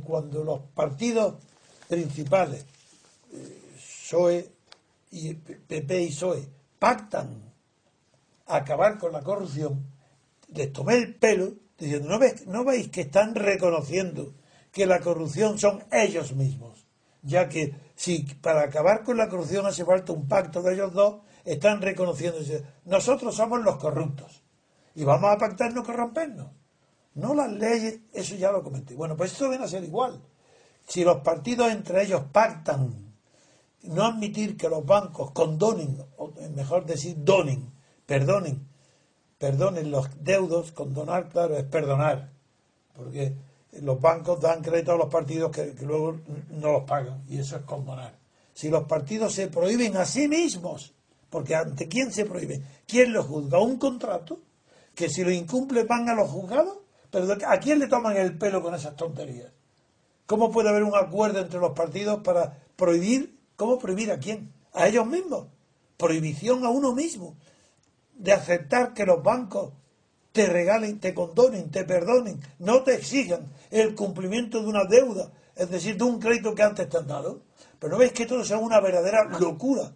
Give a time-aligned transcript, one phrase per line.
[0.00, 1.34] Cuando los partidos
[1.88, 2.64] principales,
[3.32, 4.50] eh, PSOE
[5.12, 7.52] y PP y PSOE, pactan
[8.46, 9.86] acabar con la corrupción,
[10.48, 14.34] les tomé el pelo diciendo, ¿no, ves, ¿no veis que están reconociendo
[14.72, 16.86] que la corrupción son ellos mismos?
[17.22, 21.20] Ya que si para acabar con la corrupción hace falta un pacto de ellos dos,
[21.44, 22.38] están reconociendo,
[22.84, 24.42] nosotros somos los corruptos
[24.94, 26.48] y vamos a pactar no corrompernos.
[27.14, 28.94] No las leyes, eso ya lo comenté.
[28.94, 30.20] Bueno, pues eso viene a ser igual.
[30.86, 33.10] Si los partidos entre ellos pactan
[33.82, 37.72] no admitir que los bancos condonen, o mejor decir, donen,
[38.06, 38.68] perdonen,
[39.38, 42.30] perdonen los deudos, condonar, claro, es perdonar,
[42.94, 43.34] porque
[43.80, 47.62] los bancos dan crédito a los partidos que, luego no los pagan, y eso es
[47.62, 48.18] condonar.
[48.52, 50.92] Si los partidos se prohíben a sí mismos,
[51.30, 53.60] porque ante quién se prohíben, ¿quién los juzga?
[53.60, 54.40] ¿Un contrato?
[54.94, 56.78] Que si lo incumple van a los juzgados,
[57.10, 59.52] pero ¿a quién le toman el pelo con esas tonterías?
[60.26, 63.36] ¿Cómo puede haber un acuerdo entre los partidos para prohibir?
[63.56, 64.52] ¿Cómo prohibir a quién?
[64.72, 65.48] A ellos mismos.
[65.96, 67.36] Prohibición a uno mismo.
[68.14, 69.72] De aceptar que los bancos
[70.32, 75.68] te regalen, te condonen, te perdonen, no te exijan el cumplimiento de una deuda, es
[75.70, 77.42] decir, de un crédito que antes te han dado.
[77.78, 79.92] Pero no veis que todo es una verdadera locura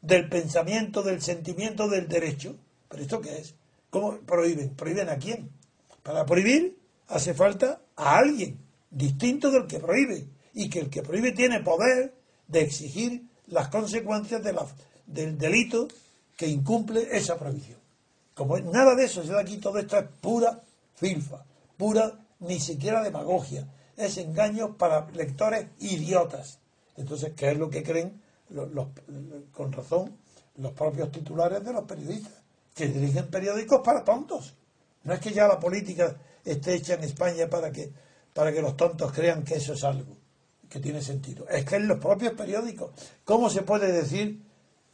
[0.00, 2.56] del pensamiento, del sentimiento, del derecho.
[2.88, 3.54] ¿Pero esto qué es?
[3.90, 4.74] ¿Cómo prohíben?
[4.74, 5.50] ¿Prohíben a quién?
[6.02, 8.58] Para prohibir hace falta a alguien
[8.90, 12.14] distinto del que prohíbe y que el que prohíbe tiene poder
[12.46, 14.42] de exigir las consecuencias
[15.06, 15.88] del delito
[16.36, 17.78] que incumple esa prohibición.
[18.34, 20.60] Como nada de eso se da aquí, todo esto es pura
[20.94, 21.44] filfa,
[21.76, 26.58] pura ni siquiera demagogia, es engaño para lectores idiotas.
[26.96, 28.20] Entonces, ¿qué es lo que creen
[29.52, 30.16] con razón
[30.56, 32.32] los propios titulares de los periodistas?
[32.74, 34.54] Que dirigen periódicos para tontos.
[35.04, 37.92] No es que ya la política esté hecha en España para que,
[38.32, 40.16] para que los tontos crean que eso es algo
[40.68, 41.46] que tiene sentido.
[41.48, 42.90] Es que en los propios periódicos,
[43.24, 44.42] ¿cómo se puede decir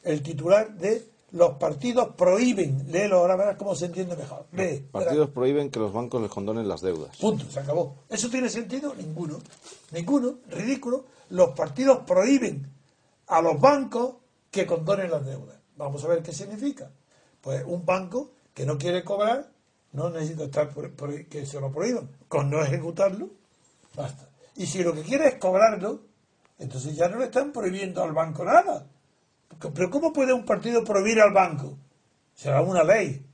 [0.02, 2.90] el titular de los partidos prohíben?
[2.90, 4.46] Léelo ahora, verás cómo se entiende mejor.
[4.52, 7.16] Lee, los partidos prohíben que los bancos les condonen las deudas.
[7.18, 7.98] Punto, se acabó.
[8.08, 8.94] ¿Eso tiene sentido?
[8.94, 9.38] Ninguno.
[9.92, 11.04] Ninguno, ridículo.
[11.30, 12.66] Los partidos prohíben
[13.28, 14.14] a los bancos
[14.50, 15.56] que condonen las deudas.
[15.76, 16.90] Vamos a ver qué significa.
[17.40, 19.48] Pues un banco que no quiere cobrar
[19.92, 20.90] no necesita estar por,
[21.26, 22.10] que se lo prohíban.
[22.28, 23.30] Con no ejecutarlo,
[23.94, 24.28] basta.
[24.56, 26.02] Y si lo que quiere es cobrarlo,
[26.58, 28.86] entonces ya no le están prohibiendo al banco nada.
[29.74, 31.78] Pero ¿cómo puede un partido prohibir al banco?
[32.34, 33.24] Será una ley.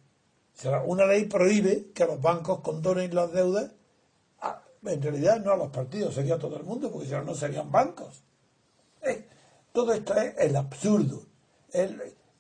[0.55, 3.71] Será una ley prohíbe que los bancos condonen las deudas.
[4.85, 7.71] en realidad no a los partidos, sería todo el mundo, porque si no, no serían
[7.73, 8.23] bancos.
[9.03, 9.27] Eh,
[9.73, 11.23] todo esto es el absurdo.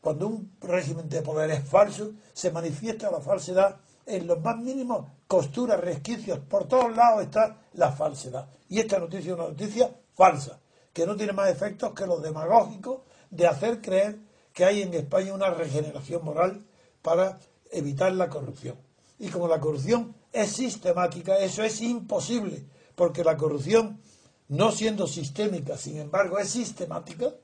[0.00, 5.06] Cuando un régimen de poder es falso, se manifiesta la falsedad en los más mínimos
[5.26, 8.48] costuras, resquicios, por todos lados está la falsedad.
[8.68, 10.60] Y esta noticia es una noticia falsa,
[10.92, 13.00] que no tiene más efectos que los demagógicos
[13.30, 14.18] de hacer creer
[14.52, 16.64] que hay en España una regeneración moral
[17.02, 17.38] para
[17.72, 18.76] evitar la corrupción.
[19.18, 24.00] Y como la corrupción es sistemática, eso es imposible, porque la corrupción,
[24.48, 27.34] no siendo sistémica, sin embargo, es sistemática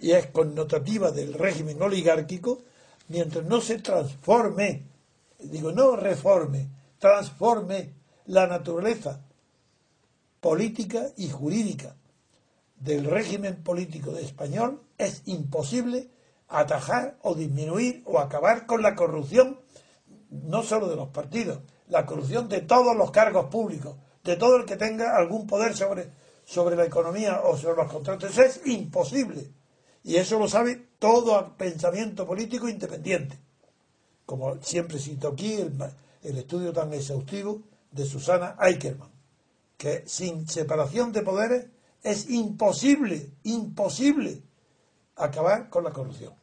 [0.00, 2.62] y es connotativa del régimen oligárquico,
[3.08, 4.93] mientras no se transforme
[5.50, 7.94] digo, no reforme, transforme
[8.26, 9.20] la naturaleza
[10.40, 11.96] política y jurídica
[12.76, 16.10] del régimen político de español, es imposible
[16.48, 19.60] atajar o disminuir o acabar con la corrupción,
[20.30, 24.64] no solo de los partidos, la corrupción de todos los cargos públicos, de todo el
[24.64, 26.10] que tenga algún poder sobre,
[26.44, 28.36] sobre la economía o sobre los contratos.
[28.38, 29.50] Es imposible.
[30.02, 33.38] Y eso lo sabe todo pensamiento político independiente
[34.26, 39.10] como siempre cito aquí, el, estudio tan exhaustivo de Susana Eicherman,
[39.76, 41.66] que sin separación de poderes
[42.02, 44.42] es imposible, imposible
[45.16, 46.34] acabar con la corrupción.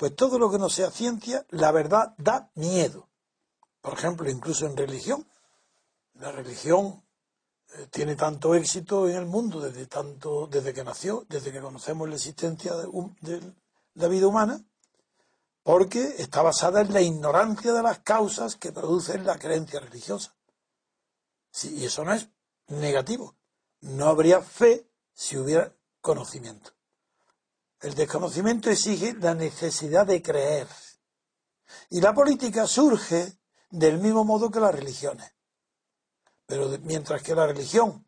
[0.00, 3.10] Pues todo lo que no sea ciencia, la verdad da miedo.
[3.82, 5.28] Por ejemplo, incluso en religión.
[6.14, 7.04] La religión
[7.74, 12.08] eh, tiene tanto éxito en el mundo desde, tanto, desde que nació, desde que conocemos
[12.08, 13.54] la existencia de,
[13.92, 14.64] la vida humana,
[15.62, 20.34] porque está basada en la ignorancia de las causas que producen la creencia religiosa.
[21.50, 22.26] Sí, y eso no es
[22.68, 23.36] negativo.
[23.82, 26.70] No habría fe si hubiera conocimiento.
[27.80, 30.68] El desconocimiento exige la necesidad de creer.
[31.88, 33.38] Y la política surge
[33.70, 35.32] del mismo modo que las religiones.
[36.46, 38.04] Pero mientras que la religión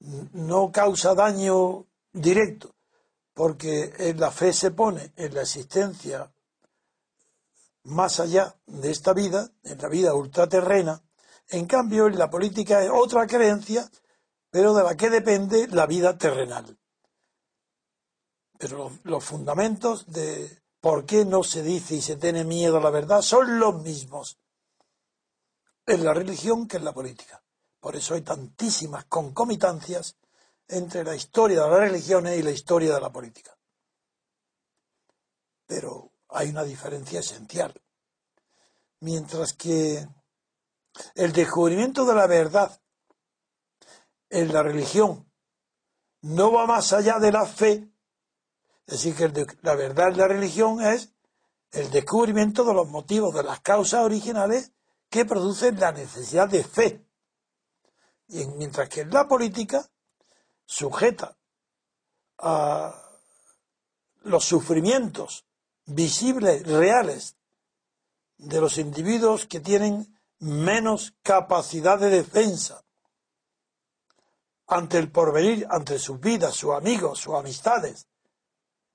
[0.00, 2.74] no causa daño directo,
[3.34, 6.32] porque la fe se pone en la existencia
[7.84, 11.02] más allá de esta vida, en la vida ultraterrena,
[11.48, 13.90] en cambio en la política es otra creencia,
[14.50, 16.78] pero de la que depende la vida terrenal.
[18.58, 22.90] Pero los, fundamentos de por qué no se dice y se tiene miedo a la
[22.90, 24.38] verdad son los mismos
[25.86, 27.42] en la religión que en la política.
[27.80, 30.16] Por eso hay tantísimas concomitancias
[30.66, 33.56] entre la historia de las religiones y la historia de la política.
[35.64, 37.72] Pero hay una diferencia esencial.
[39.00, 40.06] Mientras que
[41.14, 42.80] el descubrimiento de la verdad
[44.30, 45.30] en la religión
[46.22, 47.88] no va más allá de la fe,
[48.88, 51.12] es decir, que la verdad en la religión es
[51.72, 54.72] el descubrimiento de los motivos, de las causas originales
[55.10, 57.06] que producen la necesidad de fe.
[58.28, 59.86] Y mientras que la política
[60.64, 61.36] sujeta
[62.38, 62.94] a
[64.22, 65.44] los sufrimientos
[65.84, 67.36] visibles, reales,
[68.38, 72.82] de los individuos que tienen menos capacidad de defensa
[74.66, 78.08] ante el porvenir, ante sus vidas, sus amigos, sus amistades.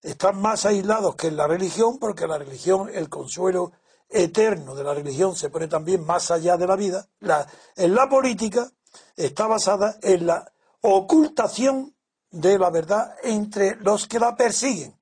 [0.04, 3.72] Están más aislados que en la religión porque la religión, el consuelo
[4.10, 7.08] eterno de la religión se pone también más allá de la vida.
[7.20, 7.48] La,
[7.78, 8.70] en la política
[9.16, 10.52] está basada en la
[10.82, 11.96] ocultación
[12.30, 15.00] de la verdad entre los que la persiguen.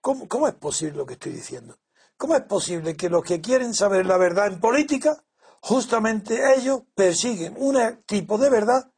[0.00, 1.78] ¿Cómo, ¿Cómo, es posible lo que estoy diciendo?
[2.16, 5.24] ¿Cómo es posible que los que quieren saber la verdad en política,
[5.60, 8.92] justamente ellos persiguen un tipo de verdad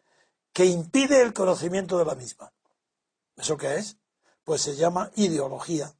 [0.52, 2.52] que impide el conocimiento de la misma?
[3.36, 3.96] ¿Eso qué es?
[4.44, 5.92] Pues se llama ideología.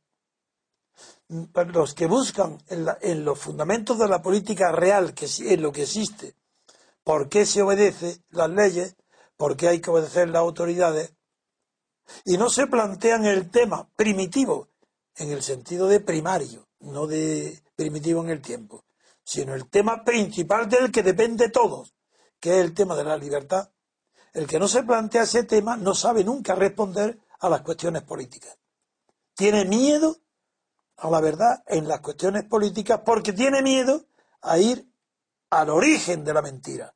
[1.29, 6.37] Los que buscan en, los fundamentos de la política real, que es lo que existe,
[7.03, 8.97] por qué se obedece las leyes,
[9.37, 11.15] por qué hay que obedecer las autoridades,
[12.25, 14.69] y no se plantean el tema primitivo
[15.17, 18.85] en el sentido de primario, no de primitivo en el tiempo,
[19.25, 21.87] sino el tema principal del que depende todo,
[22.39, 23.71] que es el tema de la libertad.
[24.35, 28.57] El que no se plantea ese tema no sabe nunca responder a las cuestiones políticas.
[29.35, 30.17] Tiene miedo
[30.97, 34.07] a la verdad en las cuestiones políticas porque tiene miedo
[34.41, 34.91] a ir
[35.51, 36.95] al origen de la mentira.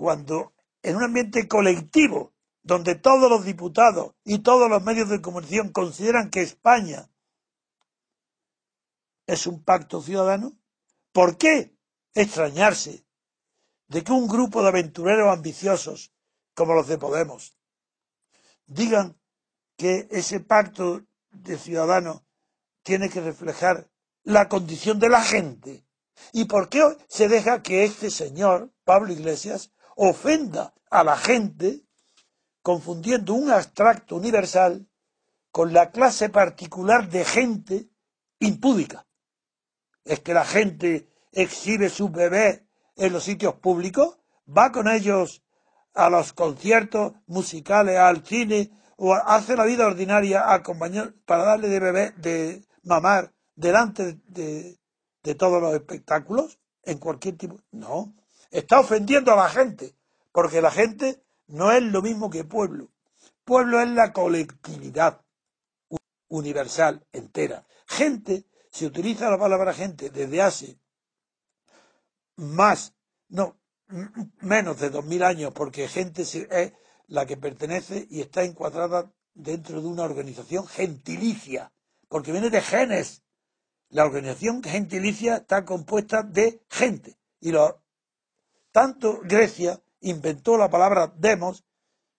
[0.00, 5.72] Cuando en un ambiente colectivo, donde todos los diputados y todos los medios de comunicación
[5.72, 7.10] consideran que España
[9.26, 10.56] es un pacto ciudadano,
[11.12, 11.76] ¿por qué
[12.14, 13.04] extrañarse
[13.88, 16.14] de que un grupo de aventureros ambiciosos
[16.54, 17.58] como los de Podemos
[18.64, 19.20] digan
[19.76, 22.22] que ese pacto de ciudadanos
[22.82, 23.90] tiene que reflejar
[24.22, 25.84] la condición de la gente?
[26.32, 29.70] ¿Y por qué se deja que este señor, Pablo Iglesias,
[30.02, 31.82] ofenda a la gente
[32.62, 34.88] confundiendo un abstracto universal
[35.50, 37.90] con la clase particular de gente
[38.38, 39.06] impúdica.
[40.04, 42.62] Es que la gente exhibe sus bebés
[42.96, 45.42] en los sitios públicos, va con ellos
[45.92, 50.44] a los conciertos musicales, al cine, o hace la vida ordinaria
[51.26, 54.78] para darle de bebé, de mamar delante de,
[55.22, 57.60] de todos los espectáculos, en cualquier tipo.
[57.70, 58.14] No,
[58.50, 59.94] Está ofendiendo a la gente,
[60.32, 62.90] porque la gente no es lo mismo que pueblo.
[63.44, 65.22] Pueblo es la colectividad
[66.28, 67.66] universal, entera.
[67.86, 70.78] Gente se utiliza la palabra gente desde hace
[72.36, 72.94] más,
[73.28, 73.60] no,
[74.40, 76.72] menos de dos mil años, porque gente es
[77.06, 81.72] la que pertenece y está encuadrada dentro de una organización gentilicia,
[82.08, 83.22] porque viene de genes.
[83.88, 87.18] La organización gentilicia está compuesta de gente.
[87.40, 87.82] Y lo,
[88.72, 91.64] tanto Grecia inventó la palabra demos,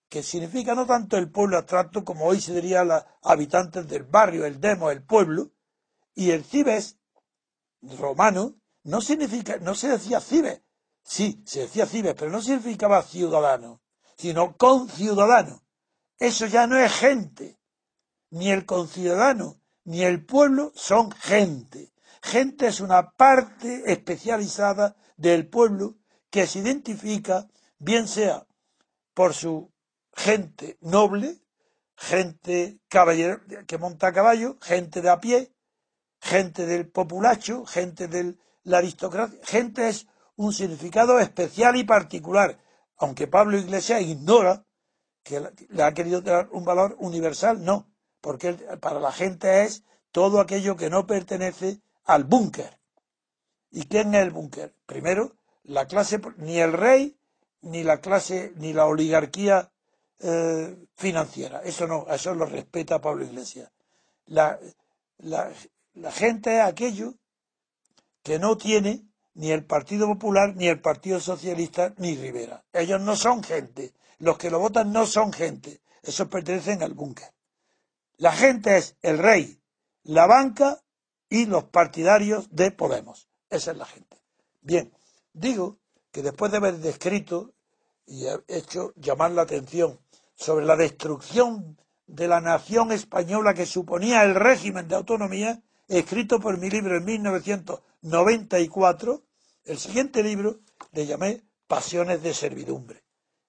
[0.08, 4.44] que significa no tanto el pueblo abstracto como hoy se diría los habitantes del barrio,
[4.44, 5.52] el demo, el pueblo,
[6.14, 6.98] y el cibes
[7.98, 10.60] romano no significa, no se decía cibes,
[11.02, 13.80] sí, se decía cibes, pero no significaba ciudadano,
[14.16, 15.62] sino conciudadano.
[16.18, 17.58] Eso ya no es gente,
[18.30, 21.92] ni el conciudadano, ni el pueblo son gente.
[22.22, 25.96] Gente es una parte especializada del pueblo
[26.32, 27.46] que se identifica
[27.78, 28.46] bien sea
[29.12, 29.70] por su
[30.14, 31.42] gente noble,
[31.94, 35.52] gente caballero que monta a caballo, gente de a pie,
[36.20, 39.38] gente del populacho, gente de la aristocracia.
[39.44, 42.58] Gente es un significado especial y particular,
[42.96, 44.64] aunque Pablo Iglesias ignora
[45.22, 50.40] que le ha querido dar un valor universal, no, porque para la gente es todo
[50.40, 52.80] aquello que no pertenece al búnker.
[53.70, 54.74] ¿Y quién es el búnker?
[54.86, 57.16] Primero, la clase, ni el rey,
[57.62, 59.70] ni la clase, ni la oligarquía
[60.20, 61.62] eh, financiera.
[61.62, 63.70] Eso no, eso lo respeta Pablo Iglesias.
[64.26, 64.58] La,
[65.18, 65.52] la,
[65.94, 67.14] la gente es aquello
[68.22, 69.04] que no tiene
[69.34, 72.64] ni el Partido Popular, ni el Partido Socialista, ni Rivera.
[72.72, 73.94] Ellos no son gente.
[74.18, 75.80] Los que lo votan no son gente.
[76.02, 77.32] Esos pertenecen al búnker.
[78.18, 79.60] La gente es el rey,
[80.04, 80.80] la banca
[81.28, 83.28] y los partidarios de Podemos.
[83.50, 84.22] Esa es la gente.
[84.60, 84.92] Bien,
[85.32, 85.78] digo
[86.10, 87.54] que después de haber descrito
[88.06, 90.00] y hecho llamar la atención
[90.34, 96.58] sobre la destrucción de la nación española que suponía el régimen de autonomía, escrito por
[96.58, 99.22] mi libro en 1994,
[99.64, 100.60] el siguiente libro
[100.92, 103.02] le llamé Pasiones de servidumbre.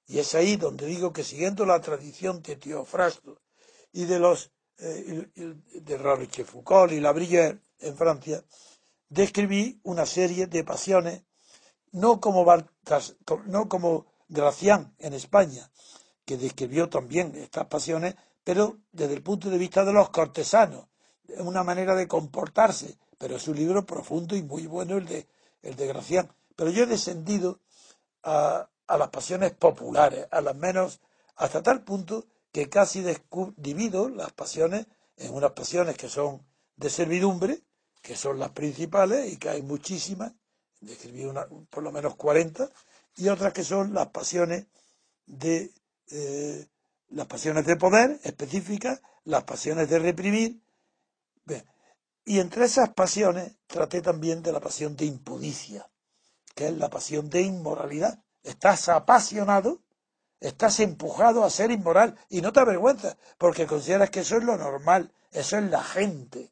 [0.07, 3.41] Y es ahí donde digo que siguiendo la tradición de Teofrasto
[3.91, 8.43] y de los eh, de Roche Foucault y Labrille en Francia,
[9.09, 11.23] describí una serie de pasiones,
[11.93, 12.45] no como,
[13.45, 15.71] no como Gracián en España,
[16.25, 20.87] que describió también estas pasiones, pero desde el punto de vista de los cortesanos,
[21.37, 25.27] una manera de comportarse, pero es un libro profundo y muy bueno el de,
[25.61, 26.33] el de Gracián.
[26.55, 27.59] Pero yo he descendido
[28.23, 30.99] a, a las pasiones populares, a las menos,
[31.35, 33.03] hasta tal punto que casi
[33.57, 36.45] divido las pasiones en unas pasiones que son
[36.75, 37.61] de servidumbre,
[38.01, 40.33] que son las principales y que hay muchísimas,
[40.85, 42.69] describí una, por lo menos 40,
[43.15, 44.65] y otras que son las pasiones
[45.25, 45.71] de
[46.11, 46.67] eh,
[47.09, 50.59] las pasiones de poder específicas, las pasiones de reprimir.
[52.25, 55.89] Y entre esas pasiones traté también de la pasión de impudicia,
[56.55, 58.23] que es la pasión de inmoralidad.
[58.43, 59.81] Estás apasionado,
[60.39, 64.57] estás empujado a ser inmoral y no te avergüenzas porque consideras que eso es lo
[64.57, 66.49] normal, eso es la gente.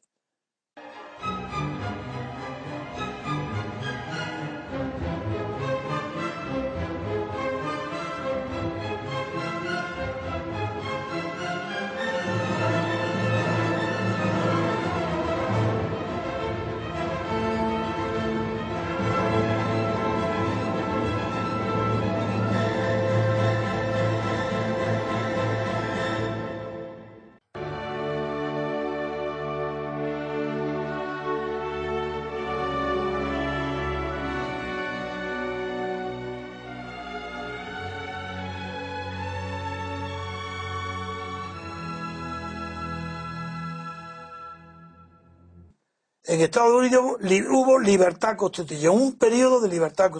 [46.32, 47.18] En Estados Unidos
[47.50, 50.10] hubo libertad constituyente, un periodo de libertad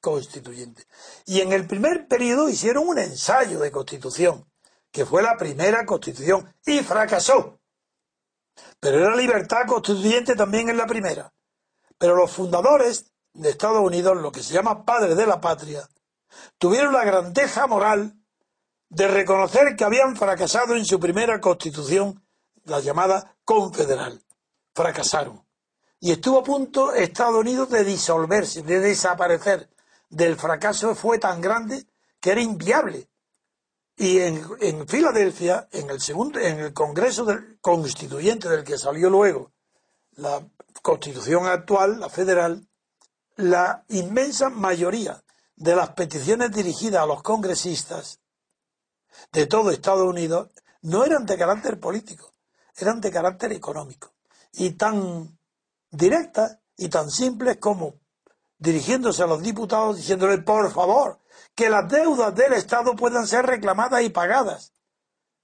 [0.00, 0.84] constituyente.
[1.24, 4.44] Y en el primer periodo hicieron un ensayo de constitución,
[4.90, 7.58] que fue la primera constitución, y fracasó.
[8.80, 11.32] Pero era libertad constituyente también en la primera.
[11.96, 15.88] Pero los fundadores de Estados Unidos, lo que se llama padres de la patria,
[16.58, 18.14] tuvieron la grandeza moral
[18.90, 22.22] de reconocer que habían fracasado en su primera constitución,
[22.64, 24.20] la llamada confederal.
[24.74, 25.42] Fracasaron
[26.04, 29.70] y estuvo a punto Estados Unidos de disolverse, de desaparecer.
[30.10, 31.86] Del fracaso fue tan grande
[32.18, 33.08] que era inviable.
[33.96, 39.52] Y en, Filadelfia, en el segundo, en el Congreso del Constituyente del que salió luego
[40.16, 40.44] la
[40.82, 42.66] Constitución actual, la federal,
[43.36, 45.22] la inmensa mayoría
[45.54, 48.18] de las peticiones dirigidas a los congresistas
[49.30, 52.34] de todo Estados Unidos no eran de carácter político,
[52.76, 54.10] eran de carácter económico.
[54.52, 55.38] Y tan
[55.92, 58.00] directas y tan simples como
[58.58, 61.20] dirigiéndose a los diputados diciéndole por favor
[61.54, 64.72] que las deudas del Estado puedan ser reclamadas y pagadas.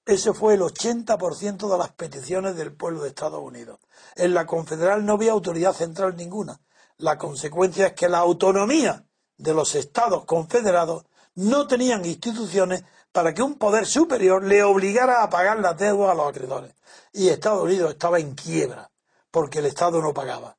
[0.07, 3.79] Ese fue el 80% de las peticiones del pueblo de Estados Unidos.
[4.17, 6.61] En la confederal no había autoridad central ninguna.
[6.97, 9.05] La consecuencia es que la autonomía
[9.37, 15.29] de los estados confederados no tenían instituciones para que un poder superior le obligara a
[15.29, 16.75] pagar las deudas a los acreedores.
[17.13, 18.91] Y Estados Unidos estaba en quiebra
[19.31, 20.59] porque el Estado no pagaba.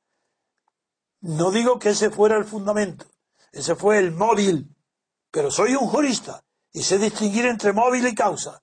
[1.20, 3.06] No digo que ese fuera el fundamento,
[3.52, 4.74] ese fue el móvil,
[5.30, 8.62] pero soy un jurista y sé distinguir entre móvil y causa.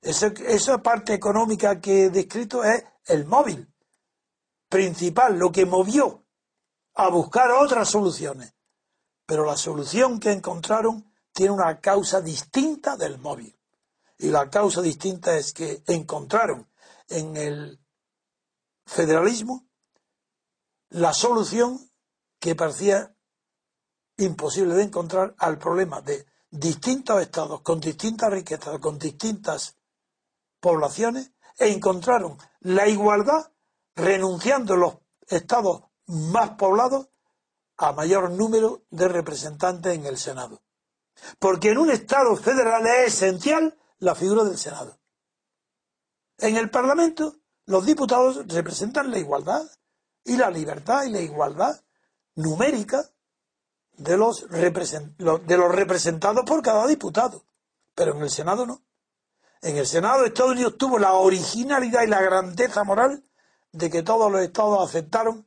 [0.00, 3.68] esa parte económica que he descrito es el móvil
[4.68, 6.24] principal, lo que movió
[6.94, 8.54] a buscar otras soluciones.
[9.26, 13.56] Pero la solución que encontraron tiene una causa distinta del móvil.
[14.18, 16.68] Y la causa distinta es que encontraron
[17.08, 17.83] en el
[18.86, 19.66] federalismo
[20.90, 21.90] la solución
[22.38, 23.16] que parecía
[24.16, 29.76] imposible de encontrar al problema de distintos estados con distintas riquezas, con distintas
[30.60, 33.52] poblaciones, e encontraron la igualdad
[33.96, 37.08] renunciando los estados más poblados
[37.76, 40.62] a mayor número de representantes en el Senado.
[41.38, 44.98] Porque en un Estado federal es esencial la figura del Senado.
[46.38, 49.62] En el Parlamento los diputados representan la igualdad
[50.24, 51.80] y la libertad y la igualdad
[52.34, 53.08] numérica
[53.96, 57.44] de los, de los representados por cada diputado.
[57.94, 58.82] Pero en el Senado no.
[59.62, 63.24] En el Senado Estados Unidos tuvo la originalidad y la grandeza moral
[63.72, 65.46] de que todos los estados aceptaron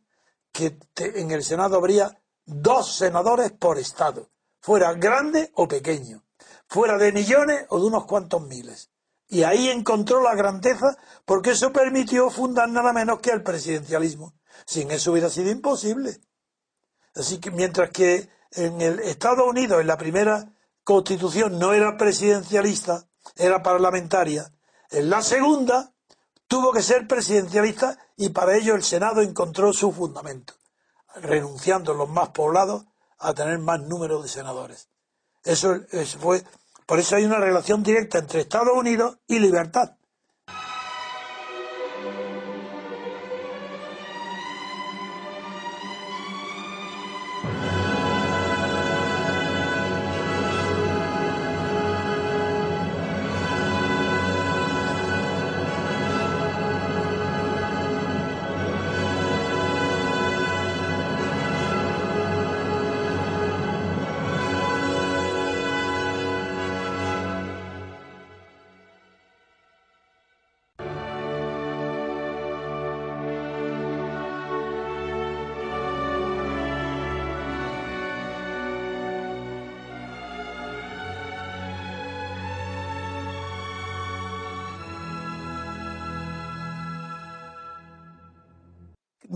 [0.51, 6.23] que en el Senado habría dos senadores por estado, fuera grande o pequeño,
[6.67, 8.89] fuera de millones o de unos cuantos miles.
[9.29, 14.33] Y ahí encontró la grandeza porque eso permitió fundar nada menos que el presidencialismo.
[14.65, 16.19] Sin eso hubiera sido imposible.
[17.15, 23.07] Así que mientras que en el Estados Unidos, en la primera constitución, no era presidencialista,
[23.35, 24.51] era parlamentaria,
[24.89, 25.93] en la segunda
[26.47, 30.53] tuvo que ser presidencialista y para ello el Senado encontró su fundamento,
[31.15, 32.85] renunciando los más poblados
[33.19, 34.89] a tener más número de senadores.
[35.43, 36.43] Eso, eso fue,
[36.87, 39.96] por eso hay una relación directa entre Estados Unidos y libertad.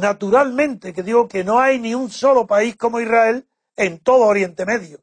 [0.02, 4.66] Naturalmente que digo que no hay ni un solo país como Israel en todo Oriente
[4.66, 5.00] Medio.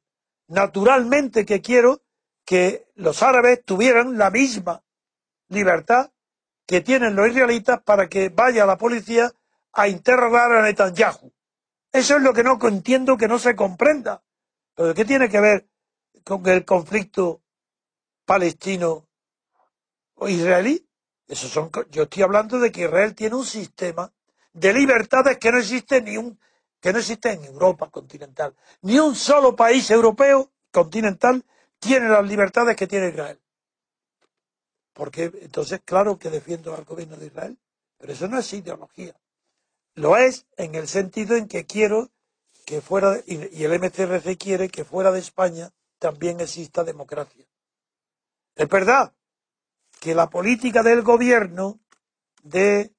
[0.48, 2.02] Naturalmente que quiero
[2.44, 4.82] que los árabes tuvieran la misma
[5.48, 6.10] libertad
[6.66, 9.32] que tienen los israelitas para que vaya la policía
[9.72, 11.32] a interrogar a Netanyahu.
[11.92, 14.22] Eso es lo que no entiendo que no se comprenda.
[14.74, 15.68] ¿Pero qué tiene que ver
[16.24, 17.42] con el conflicto
[18.26, 19.08] palestino
[20.14, 20.86] o israelí?
[21.26, 24.12] Eso son, yo estoy hablando de que Israel tiene un sistema
[24.58, 26.38] de libertades que no existe ni un
[26.80, 28.54] que no existe en Europa continental.
[28.82, 31.44] Ni un solo país europeo continental
[31.78, 33.40] tiene las libertades que tiene Israel.
[34.92, 37.58] Porque entonces, claro que defiendo al gobierno de Israel,
[37.96, 39.14] pero eso no es ideología.
[39.94, 42.10] Lo es en el sentido en que quiero
[42.64, 47.44] que fuera, y el MCRC quiere que fuera de España también exista democracia.
[48.54, 49.14] Es verdad
[50.00, 51.80] que la política del gobierno
[52.42, 52.92] de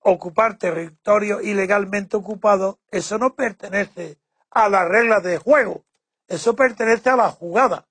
[0.00, 4.18] ocupar territorio ilegalmente ocupado, eso no pertenece
[4.50, 5.84] a las reglas de juego,
[6.26, 7.86] eso pertenece a la jugada.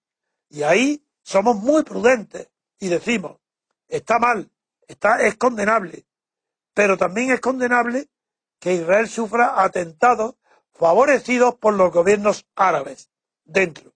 [0.50, 3.38] Y ahí somos muy prudentes y decimos,
[3.88, 4.50] está mal,
[4.88, 6.06] está, es condenable,
[6.74, 8.08] pero también es condenable
[8.60, 10.36] que Israel sufra atentados
[10.74, 13.10] favorecidos por los gobiernos árabes
[13.44, 13.94] dentro.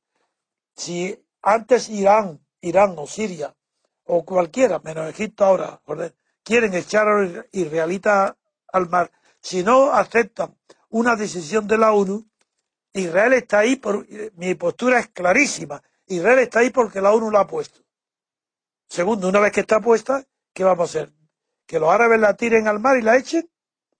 [0.75, 3.55] Si antes Irán, Irán o Siria
[4.05, 5.81] o cualquiera, menos Egipto ahora,
[6.43, 8.35] quieren echar a los israelitas
[8.71, 10.57] al mar, si no aceptan
[10.89, 12.25] una decisión de la ONU,
[12.93, 17.41] Israel está ahí, por, mi postura es clarísima, Israel está ahí porque la ONU la
[17.41, 17.81] ha puesto.
[18.87, 21.13] Segundo, una vez que está puesta, ¿qué vamos a hacer?
[21.65, 23.49] ¿Que los árabes la tiren al mar y la echen?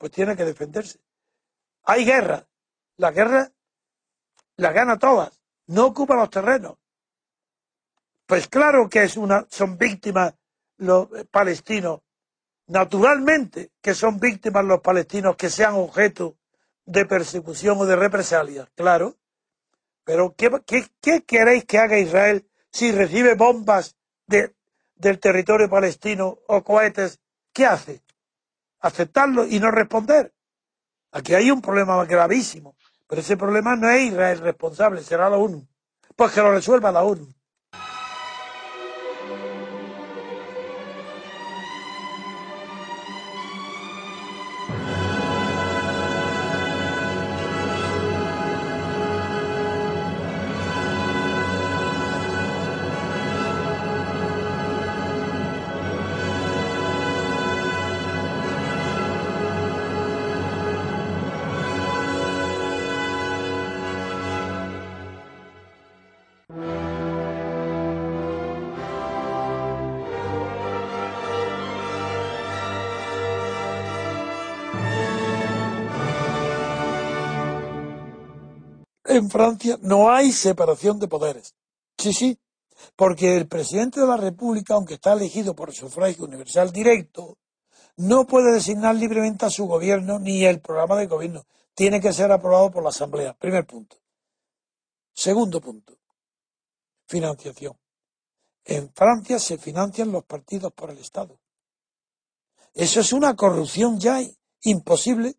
[0.02, 1.00] pues tiene que defenderse.
[1.84, 2.48] Hay guerra.
[2.98, 3.52] La guerra
[4.56, 5.44] la gana todas.
[5.68, 6.80] No ocupa los terrenos.
[8.26, 10.34] Pues claro que es una, son víctimas
[10.78, 12.02] los palestinos.
[12.72, 16.38] Naturalmente que son víctimas los palestinos que sean objeto
[16.86, 18.70] de persecución o de represalias.
[18.76, 19.18] Claro.
[20.06, 20.50] Pero ¿qué,
[21.02, 24.56] qué, queréis que haga Israel si recibe bombas de,
[24.96, 27.20] del territorio palestino o cohetes?
[27.52, 28.04] ¿Qué hace?
[28.80, 30.34] Aceptarlo y no responder.
[31.12, 32.78] Aquí hay un problema gravísimo.
[33.06, 35.68] Pero ese problema no es Israel responsable, será la ONU.
[36.16, 37.28] Pues que lo resuelva la ONU.
[79.22, 81.56] En Francia no hay separación de poderes.
[81.98, 82.40] Sí, sí,
[82.96, 87.38] porque el presidente de la República, aunque está elegido por sufragio universal directo,
[87.98, 91.46] no puede designar libremente a su gobierno ni el programa de gobierno.
[91.74, 93.34] Tiene que ser aprobado por la Asamblea.
[93.34, 93.98] Primer punto.
[95.14, 96.01] Segundo punto.
[97.12, 97.74] Financiación.
[98.64, 101.42] En Francia se financian los partidos por el Estado.
[102.74, 104.22] Eso es una corrupción ya
[104.64, 105.36] imposible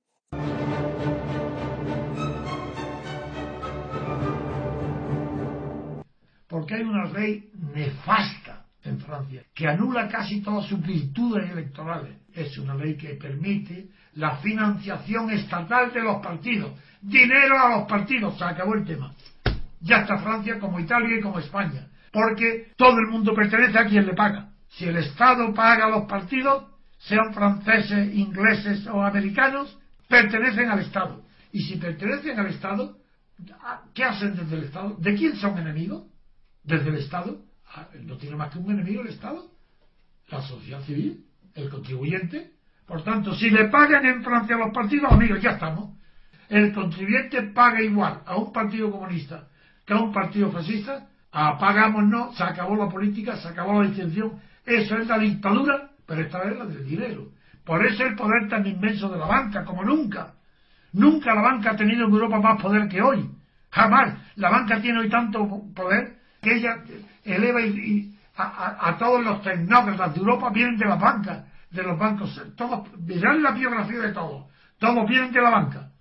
[6.46, 12.18] porque hay una ley nefasta en Francia que anula casi todas sus virtudes electorales.
[12.34, 16.72] Es una ley que permite la financiación estatal de los partidos.
[17.00, 18.36] Dinero a los partidos.
[18.36, 19.14] Se acabó el tema.
[19.82, 21.88] Ya está Francia como Italia y como España.
[22.12, 24.50] Porque todo el mundo pertenece a quien le paga.
[24.68, 26.64] Si el Estado paga a los partidos,
[26.98, 31.22] sean franceses, ingleses o americanos, pertenecen al Estado.
[31.52, 32.96] Y si pertenecen al Estado,
[33.94, 34.96] ¿qué hacen desde el Estado?
[34.98, 36.04] ¿De quién son enemigos?
[36.64, 37.42] desde el Estado,
[37.74, 39.50] ah, no tiene más que un enemigo el Estado,
[40.28, 42.52] la sociedad civil, el contribuyente.
[42.86, 45.96] Por tanto, si le pagan en Francia a los partidos, amigos, ya estamos.
[46.48, 49.48] El contribuyente paga igual a un partido comunista
[49.84, 54.40] que a un partido fascista, apagamos no, se acabó la política, se acabó la distinción.
[54.64, 57.28] Eso es la dictadura, pero esta vez la del dinero.
[57.64, 60.34] Por eso el poder tan inmenso de la banca, como nunca.
[60.92, 63.30] Nunca la banca ha tenido en Europa más poder que hoy.
[63.70, 64.14] Jamás.
[64.36, 66.82] La banca tiene hoy tanto poder que ella
[67.24, 67.60] eleva
[68.36, 73.42] a, todos los tecnócratas de Europa vienen de la banca, de los bancos, todos, verán
[73.42, 74.46] la biografía de todos,
[74.78, 75.91] todos vienen de la banca.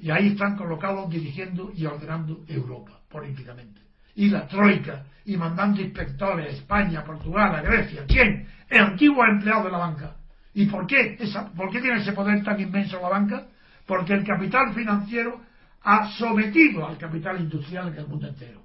[0.00, 3.80] Y ahí están colocados dirigiendo y ordenando Europa políticamente.
[4.14, 8.04] Y la Troika, y mandando inspectores a España, Portugal, a Grecia.
[8.08, 8.48] ¿Quién?
[8.68, 10.16] El antiguo empleado de la banca.
[10.54, 11.16] ¿Y por qué?
[11.20, 13.46] Esa, ¿Por qué tiene ese poder tan inmenso la banca?
[13.86, 15.40] Porque el capital financiero
[15.82, 18.62] ha sometido al capital industrial en el mundo entero.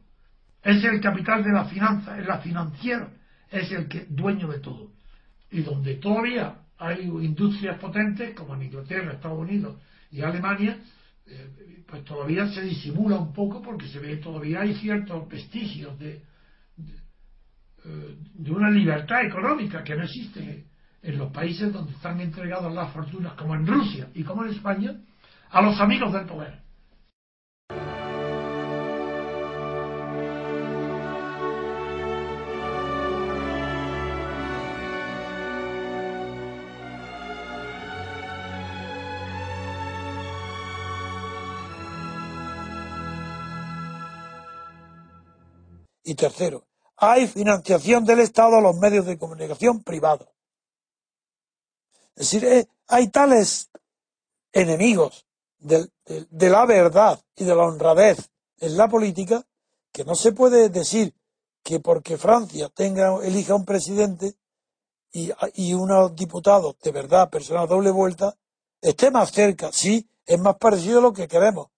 [0.64, 3.10] Es el capital de la finanza, es la financiera,
[3.52, 4.92] es el que dueño de todo.
[5.52, 9.76] Y donde todavía hay industrias potentes, como en Inglaterra, Estados Unidos
[10.12, 10.78] y Alemania,
[11.28, 16.22] eh, pues todavía se disimula un poco porque se ve todavía hay ciertos vestigios de,
[16.78, 20.66] de, de una libertad económica que no existe
[21.06, 24.96] en los países donde están entregadas las fortunas, como en Rusia y como en España,
[25.52, 26.65] a los amigos del poder.
[46.08, 50.30] Y tercero, hay financiación del Estado a los medios de comunicación privados.
[52.16, 53.72] Es decir, eh, hay tales
[54.54, 55.26] enemigos
[55.58, 55.90] de,
[56.30, 59.44] la verdad y de la honradez en la política
[59.92, 61.16] que no se puede decir
[61.64, 64.36] que porque Francia tenga elija un presidente
[65.12, 68.38] y, y unos diputados de verdad, personas doble vuelta,
[68.80, 69.72] esté más cerca.
[69.72, 71.70] Sí, es más parecido a lo que queremos.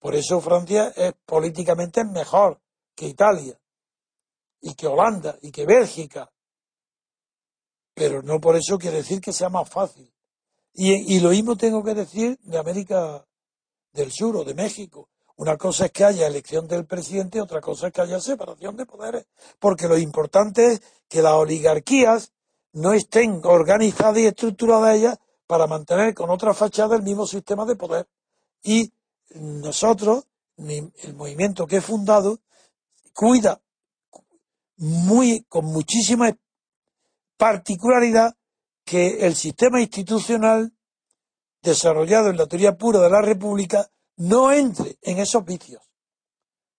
[0.00, 2.60] Por eso Francia es políticamente mejor
[2.96, 3.56] que Italia
[4.66, 6.28] y que Holanda y que Bélgica.
[7.94, 10.12] Pero no por eso quiere decir que sea más fácil.
[10.74, 13.24] Y, lo mismo tengo que decir de América
[13.92, 15.08] del Sur o de México.
[15.36, 18.84] Una cosa es que haya elección del presidente, otra cosa es que haya separación de
[18.84, 19.26] poderes.
[19.58, 22.32] Porque lo importante es que las oligarquías
[22.72, 27.76] no estén organizadas y estructuradas ellas para mantener con otra fachada el mismo sistema de
[27.76, 28.06] poder.
[28.62, 28.92] Y
[29.30, 30.24] nosotros,
[30.58, 32.40] el movimiento que he fundado,
[33.14, 33.60] cuida
[34.76, 36.36] muy, con muchísima
[37.36, 38.36] particularidad
[38.84, 40.72] que el sistema institucional
[41.62, 45.82] desarrollado en la teoría pura de la República no entre en esos vicios.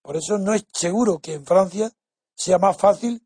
[0.01, 1.91] Por eso no es seguro que en Francia
[2.33, 3.21] sea más fácil.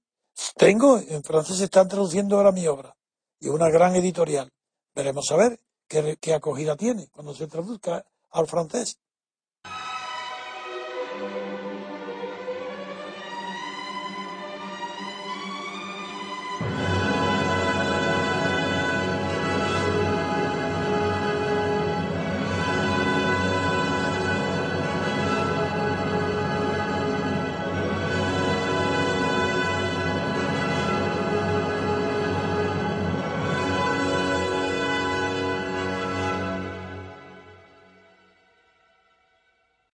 [0.56, 2.96] Tengo, en Francia se están traduciendo ahora mi obra
[3.40, 4.52] y una gran editorial.
[4.96, 9.01] Veremos a ver qué acogida tiene cuando se traduzca al francés.